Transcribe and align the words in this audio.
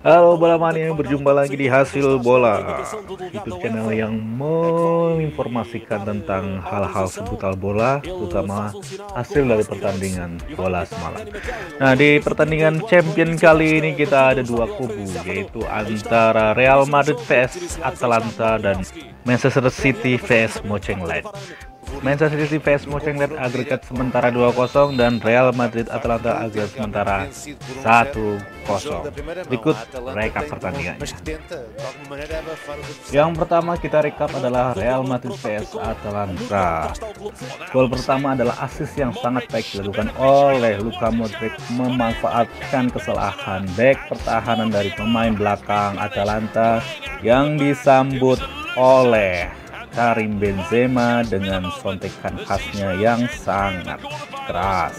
Halo 0.00 0.40
bola 0.40 0.56
mania, 0.56 0.88
berjumpa 0.96 1.28
lagi 1.28 1.60
di 1.60 1.68
hasil 1.68 2.24
bola. 2.24 2.80
YouTube 3.28 3.60
channel 3.60 3.92
yang 3.92 4.16
menginformasikan 4.16 6.08
tentang 6.08 6.64
hal-hal 6.64 7.04
seputar 7.12 7.52
bola 7.52 8.00
Terutama 8.00 8.72
hasil 9.12 9.44
dari 9.44 9.64
pertandingan 9.68 10.40
bola 10.56 10.88
semalam. 10.88 11.20
Nah 11.76 11.92
di 11.92 12.16
pertandingan 12.16 12.80
champion 12.88 13.36
kali 13.36 13.84
ini 13.84 13.90
kita 13.92 14.32
ada 14.32 14.42
dua 14.46 14.64
kubu 14.72 15.04
Yaitu 15.28 15.60
antara 15.68 16.56
Real 16.56 16.88
Madrid 16.88 17.20
vs 17.20 17.76
Atalanta 17.84 18.56
dan 18.56 18.80
Manchester 19.28 19.68
City 19.68 20.16
vs 20.16 20.64
Mönchengladbach 20.64 21.36
Manchester 22.00 22.40
City 22.48 22.58
vs 22.58 22.88
Mönchengladbach 22.88 23.38
agregat 23.38 23.80
sementara 23.86 24.32
2-0 24.32 24.98
dan 24.98 25.20
Real 25.20 25.52
Madrid 25.54 25.86
Atalanta 25.92 26.42
agregat 26.42 26.70
sementara 26.74 27.28
1-0. 27.28 28.40
Berikut 29.46 29.76
rekap 30.16 30.44
pertandingan. 30.48 30.96
Yang 33.12 33.30
pertama 33.36 33.76
kita 33.76 34.00
rekap 34.00 34.32
adalah 34.32 34.72
Real 34.72 35.04
Madrid 35.04 35.36
vs 35.36 35.76
Atalanta. 35.76 36.90
Gol 37.70 37.86
pertama 37.92 38.32
adalah 38.32 38.56
asis 38.64 38.90
yang 38.96 39.12
sangat 39.14 39.46
baik 39.52 39.68
dilakukan 39.70 40.08
oleh 40.16 40.80
Luka 40.80 41.12
Modric 41.12 41.54
memanfaatkan 41.76 42.88
kesalahan 42.90 43.68
back 43.76 44.08
pertahanan 44.08 44.72
dari 44.72 44.90
pemain 44.96 45.36
belakang 45.36 46.00
Atalanta 46.00 46.80
yang 47.20 47.60
disambut 47.60 48.40
oleh 48.74 49.63
Karim 49.94 50.42
Benzema 50.42 51.22
dengan 51.22 51.70
sontekan 51.78 52.34
khasnya 52.42 52.98
yang 52.98 53.30
sangat 53.30 54.02
keras. 54.50 54.98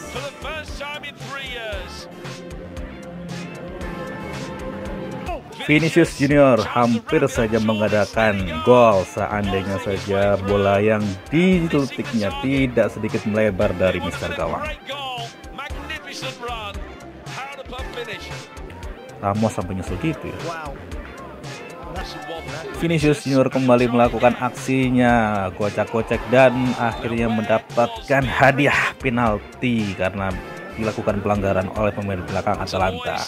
Vinicius 5.66 6.16
Junior 6.22 6.62
hampir 6.62 7.26
saja 7.26 7.58
mengadakan 7.58 8.38
gol 8.64 9.02
seandainya 9.10 9.82
saja 9.82 10.38
bola 10.38 10.78
yang 10.78 11.02
ditutiknya 11.28 12.30
tidak 12.46 12.94
sedikit 12.94 13.26
melebar 13.26 13.74
dari 13.76 13.98
Mister 13.98 14.30
Gawang. 14.38 14.64
Ramos 19.26 19.52
sampai 19.58 19.74
nyusul 19.74 19.98
gitu 20.06 20.30
ya. 20.30 20.40
Vinicius 22.80 23.24
Junior 23.26 23.50
kembali 23.50 23.90
melakukan 23.90 24.38
aksinya 24.38 25.48
kocak-kocak 25.58 26.22
dan 26.30 26.54
akhirnya 26.78 27.32
mendapatkan 27.32 28.24
hadiah 28.24 28.94
penalti 29.00 29.96
karena 29.98 30.30
dilakukan 30.76 31.24
pelanggaran 31.24 31.72
oleh 31.74 31.92
pemain 31.96 32.20
belakang 32.20 32.60
Atalanta. 32.60 33.24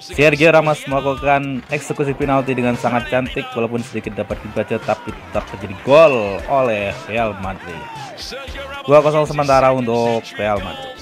Sergio 0.00 0.50
Ramos 0.50 0.80
melakukan 0.88 1.62
eksekusi 1.68 2.16
penalti 2.16 2.56
dengan 2.56 2.74
sangat 2.74 3.12
cantik 3.12 3.46
walaupun 3.52 3.84
sedikit 3.84 4.16
dapat 4.16 4.40
dibaca 4.42 4.76
tapi 4.80 5.12
tetap 5.12 5.44
terjadi 5.52 5.76
gol 5.84 6.40
oleh 6.48 6.90
Real 7.06 7.36
Madrid. 7.38 7.78
2-0 8.86 9.30
sementara 9.30 9.70
untuk 9.74 10.24
Real 10.38 10.58
Madrid. 10.62 10.96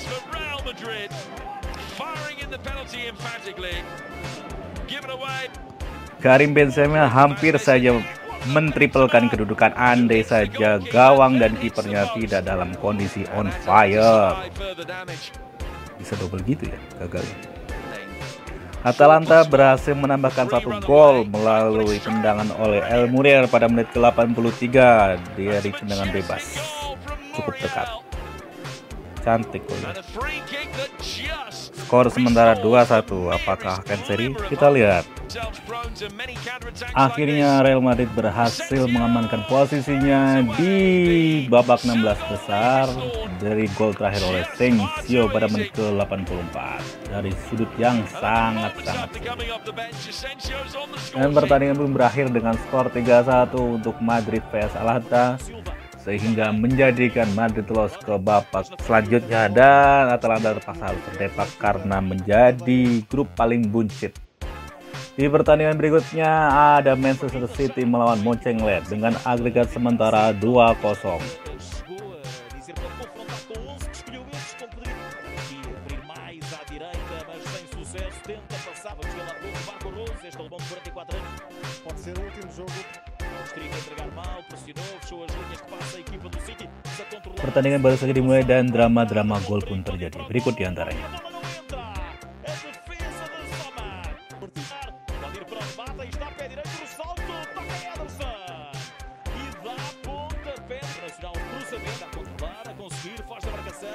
Karim 6.25 6.57
Benzema 6.57 7.05
hampir 7.05 7.55
saja 7.61 8.01
mentriplekan 8.49 9.33
kedudukan 9.33 9.73
andai 9.77 10.21
saja 10.25 10.77
gawang 10.93 11.41
dan 11.41 11.57
kipernya 11.57 12.09
tidak 12.17 12.45
dalam 12.45 12.77
kondisi 12.81 13.25
on 13.37 13.49
fire. 13.65 14.37
Bisa 15.97 16.13
double 16.21 16.45
gitu 16.45 16.69
ya, 16.69 16.79
gagal. 17.05 17.25
Atalanta 18.85 19.41
berhasil 19.49 19.97
menambahkan 19.97 20.53
satu 20.53 20.77
gol 20.85 21.25
melalui 21.25 21.97
tendangan 22.05 22.53
oleh 22.61 22.85
El 22.93 23.09
Muriel 23.09 23.49
pada 23.49 23.65
menit 23.65 23.89
ke-83 23.97 24.69
dari 25.41 25.71
tendangan 25.73 26.13
bebas. 26.13 26.61
Cukup 27.33 27.57
dekat. 27.57 27.89
Cantik 29.25 29.65
golnya. 29.65 30.05
Skor 31.49 32.13
sementara 32.13 32.53
2-1. 32.61 33.09
Apakah 33.33 33.81
akan 33.81 33.99
seri? 34.05 34.37
Kita 34.53 34.69
lihat. 34.69 35.09
Akhirnya 36.95 37.65
Real 37.65 37.83
Madrid 37.83 38.07
berhasil 38.13 38.87
mengamankan 38.87 39.43
posisinya 39.51 40.45
di 40.55 40.77
babak 41.51 41.83
16 41.83 42.05
besar 42.31 42.87
dari 43.43 43.67
gol 43.75 43.97
terakhir 43.97 44.23
oleh 44.31 44.45
Sensio 44.55 45.27
pada 45.33 45.51
menit 45.51 45.75
ke-84 45.75 46.57
dari 47.11 47.33
sudut 47.49 47.71
yang 47.81 48.05
sangat-sangat 48.07 49.09
Dan 51.17 51.31
pertandingan 51.35 51.77
belum 51.81 51.93
berakhir 51.97 52.31
dengan 52.31 52.55
skor 52.69 52.93
3-1 52.93 53.55
untuk 53.59 53.99
Madrid 53.99 54.45
vs 54.53 54.77
Atalanta 54.77 55.35
sehingga 56.05 56.53
menjadikan 56.53 57.27
Madrid 57.33 57.65
lolos 57.73 57.97
ke 57.97 58.15
babak 58.21 58.69
selanjutnya 58.85 59.49
dan 59.49 60.13
Atalanta 60.13 60.53
terpaksa 60.53 60.93
harus 60.93 61.03
terdepak 61.09 61.49
karena 61.57 61.99
menjadi 62.05 63.01
grup 63.09 63.33
paling 63.33 63.73
buncit. 63.73 64.13
Di 65.15 65.31
pertandingan 65.31 65.79
berikutnya 65.81 66.31
ada 66.77 66.93
Manchester 66.99 67.49
City 67.49 67.87
melawan 67.89 68.21
Mönchengladbach 68.21 68.91
dengan 68.91 69.15
agregat 69.25 69.71
sementara 69.73 70.35
2-0. 70.37 71.55
Pertandingan 87.39 87.85
baru 87.85 87.97
saja 88.01 88.17
dimulai 88.17 88.43
dan 88.47 88.71
drama-drama 88.71 89.37
gol 89.45 89.61
pun 89.61 89.85
terjadi. 89.85 90.17
Berikut 90.27 90.57
di 90.57 90.65
antaranya. 90.65 91.21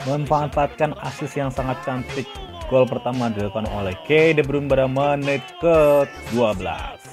Memanfaatkan 0.09 0.97
asis 1.05 1.37
yang 1.37 1.53
sangat 1.53 1.77
cantik, 1.85 2.25
gol 2.69 2.85
pertama 2.85 3.29
dilakukan 3.29 3.69
oleh 3.69 3.93
Kay 4.05 4.37
De 4.37 4.41
Bruyne 4.45 4.69
pada 4.69 4.85
menit 4.89 5.41
ke-12. 5.61 7.08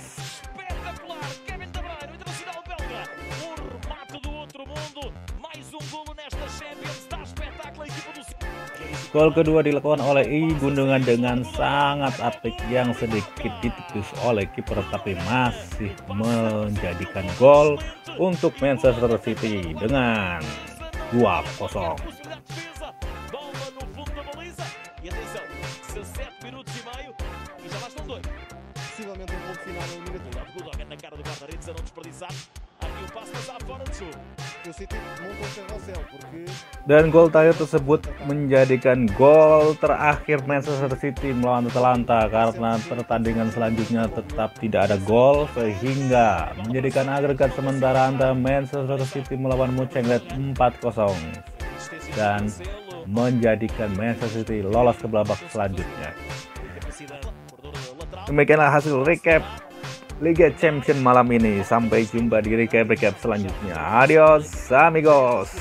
Gol 9.16 9.32
kedua 9.32 9.64
dilakukan 9.64 10.02
oleh 10.04 10.28
I 10.28 10.52
Gundungan 10.60 11.00
dengan 11.00 11.40
sangat 11.56 12.20
apik 12.20 12.52
yang 12.68 12.92
sedikit 12.92 13.48
ditipis 13.64 14.04
oleh 14.26 14.44
kiper 14.52 14.82
tapi 14.92 15.16
masih 15.24 15.94
menjadikan 16.12 17.24
gol 17.40 17.80
untuk 18.20 18.52
Manchester 18.60 19.16
City 19.22 19.72
dengan 19.78 20.44
2-0. 21.16 21.96
Possivelmente 28.96 29.34
um 29.34 29.40
ponto 29.40 29.60
final 29.60 29.82
eliminatório. 29.92 30.86
na 30.88 30.96
cara 30.96 31.16
do 31.16 31.22
guarda-redes 31.22 31.68
a 31.68 31.72
não 31.72 31.82
desperdiçar. 31.82 32.65
Dan 36.86 37.14
gol 37.14 37.30
terakhir 37.30 37.54
tersebut 37.58 38.02
menjadikan 38.26 39.06
gol 39.14 39.78
terakhir 39.78 40.42
Manchester 40.42 40.90
City 40.98 41.30
melawan 41.30 41.70
Atalanta 41.70 42.26
karena 42.26 42.78
pertandingan 42.82 43.50
selanjutnya 43.54 44.10
tetap 44.10 44.58
tidak 44.58 44.90
ada 44.90 44.96
gol 45.06 45.46
sehingga 45.54 46.50
menjadikan 46.66 47.06
agregat 47.10 47.54
sementara 47.54 48.10
antara 48.10 48.34
Manchester 48.34 48.98
City 49.06 49.38
melawan 49.38 49.70
Mönchengladbach 49.74 50.74
4-0 50.82 52.16
dan 52.18 52.50
menjadikan 53.06 53.90
Manchester 53.94 54.42
City 54.42 54.66
lolos 54.66 54.98
ke 54.98 55.06
babak 55.06 55.38
selanjutnya. 55.50 56.10
Demikianlah 58.26 58.74
hasil 58.74 59.06
recap 59.06 59.65
Liga 60.20 60.48
Champion 60.56 61.04
malam 61.04 61.28
ini. 61.28 61.60
Sampai 61.60 62.08
jumpa 62.08 62.40
di 62.40 62.56
recap-recap 62.56 63.20
selanjutnya. 63.20 63.76
Adios 63.76 64.48
amigos. 64.72 65.52